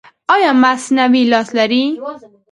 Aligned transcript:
ایا 0.33 0.51
مصنوعي 0.63 1.21
لاس 1.31 1.47
لرئ؟ 1.57 1.83